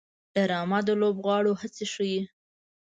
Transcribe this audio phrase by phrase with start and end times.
[0.33, 2.21] ډرامه د لوبغاړو هڅې ښيي